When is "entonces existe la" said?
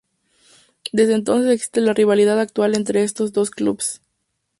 1.13-1.93